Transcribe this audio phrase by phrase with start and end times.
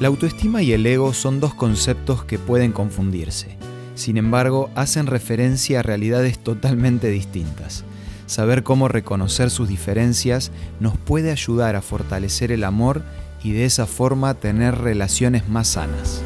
[0.00, 3.56] La autoestima y el ego son dos conceptos que pueden confundirse.
[3.96, 7.84] Sin embargo, hacen referencia a realidades totalmente distintas.
[8.26, 13.02] Saber cómo reconocer sus diferencias nos puede ayudar a fortalecer el amor
[13.42, 16.22] y de esa forma tener relaciones más sanas.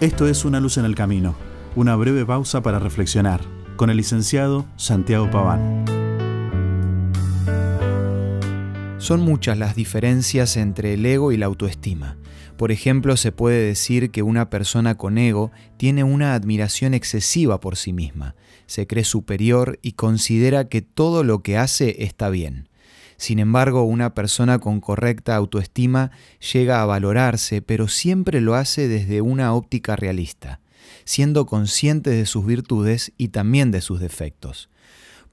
[0.00, 1.34] Esto es Una luz en el camino,
[1.74, 3.40] una breve pausa para reflexionar,
[3.74, 5.93] con el licenciado Santiago Paván.
[9.04, 12.16] Son muchas las diferencias entre el ego y la autoestima.
[12.56, 17.76] Por ejemplo, se puede decir que una persona con ego tiene una admiración excesiva por
[17.76, 22.70] sí misma, se cree superior y considera que todo lo que hace está bien.
[23.18, 26.10] Sin embargo, una persona con correcta autoestima
[26.54, 30.60] llega a valorarse, pero siempre lo hace desde una óptica realista,
[31.04, 34.70] siendo consciente de sus virtudes y también de sus defectos.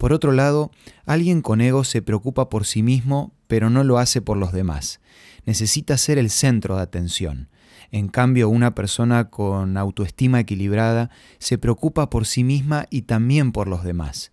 [0.02, 0.72] Por otro lado,
[1.06, 5.02] alguien con ego se preocupa por sí mismo, pero no lo hace por los demás.
[5.46, 7.50] Necesita ser el centro de atención.
[7.92, 13.68] En cambio, una persona con autoestima equilibrada se preocupa por sí misma y también por
[13.68, 14.32] los demás.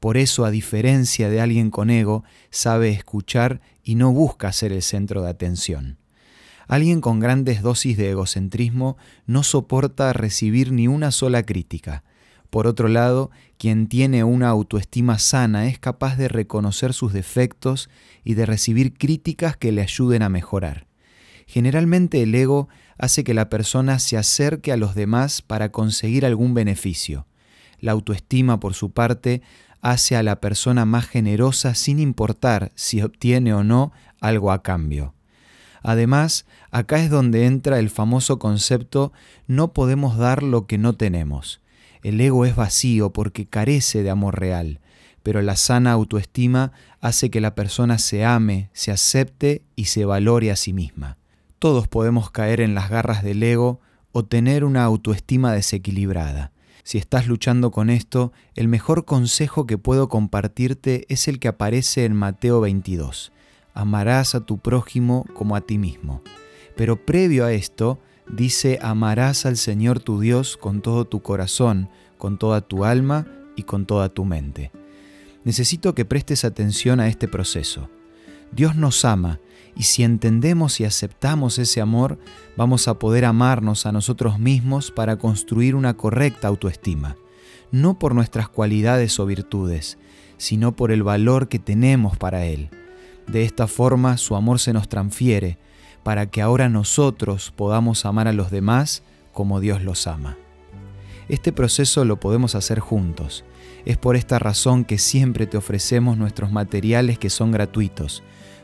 [0.00, 4.82] Por eso, a diferencia de alguien con ego, sabe escuchar y no busca ser el
[4.82, 5.96] centro de atención.
[6.66, 12.04] Alguien con grandes dosis de egocentrismo no soporta recibir ni una sola crítica.
[12.50, 17.90] Por otro lado, quien tiene una autoestima sana es capaz de reconocer sus defectos
[18.24, 20.86] y de recibir críticas que le ayuden a mejorar.
[21.46, 22.68] Generalmente el ego
[22.98, 27.26] hace que la persona se acerque a los demás para conseguir algún beneficio.
[27.80, 29.42] La autoestima, por su parte,
[29.80, 35.14] hace a la persona más generosa sin importar si obtiene o no algo a cambio.
[35.82, 39.12] Además, acá es donde entra el famoso concepto
[39.46, 41.60] no podemos dar lo que no tenemos.
[42.02, 44.80] El ego es vacío porque carece de amor real,
[45.22, 50.50] pero la sana autoestima hace que la persona se ame, se acepte y se valore
[50.50, 51.18] a sí misma.
[51.58, 53.80] Todos podemos caer en las garras del ego
[54.12, 56.52] o tener una autoestima desequilibrada.
[56.84, 62.04] Si estás luchando con esto, el mejor consejo que puedo compartirte es el que aparece
[62.04, 63.32] en Mateo 22.
[63.74, 66.22] Amarás a tu prójimo como a ti mismo.
[66.76, 67.98] Pero previo a esto,
[68.30, 73.62] dice, amarás al Señor tu Dios con todo tu corazón, con toda tu alma y
[73.62, 74.70] con toda tu mente.
[75.44, 77.88] Necesito que prestes atención a este proceso.
[78.52, 79.40] Dios nos ama
[79.76, 82.18] y si entendemos y aceptamos ese amor,
[82.56, 87.16] vamos a poder amarnos a nosotros mismos para construir una correcta autoestima,
[87.70, 89.98] no por nuestras cualidades o virtudes,
[90.36, 92.70] sino por el valor que tenemos para Él.
[93.28, 95.58] De esta forma su amor se nos transfiere,
[96.02, 100.36] para que ahora nosotros podamos amar a los demás como Dios los ama.
[101.28, 103.44] Este proceso lo podemos hacer juntos.
[103.84, 108.22] Es por esta razón que siempre te ofrecemos nuestros materiales que son gratuitos,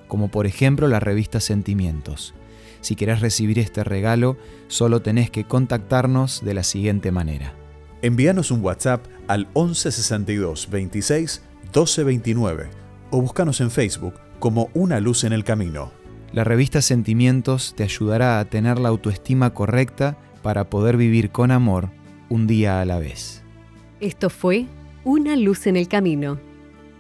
[0.09, 2.35] como por ejemplo la revista Sentimientos.
[2.81, 4.37] Si querés recibir este regalo,
[4.69, 7.55] solo tenés que contactarnos de la siguiente manera.
[8.03, 12.69] Envíanos un WhatsApp al 1162 26 1229
[13.11, 16.04] o búscanos en Facebook como Una Luz en el Camino.
[16.35, 21.91] La revista Sentimientos te ayudará a tener la autoestima correcta para poder vivir con amor
[22.29, 23.45] un día a la vez.
[24.01, 24.67] Esto fue
[25.05, 26.41] Una Luz en el Camino.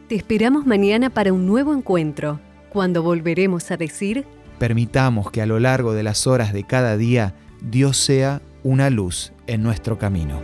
[0.09, 4.25] Te esperamos mañana para un nuevo encuentro cuando volveremos a decir,
[4.61, 9.33] permitamos que a lo largo de las horas de cada día Dios sea una luz
[9.49, 10.41] en nuestro camino.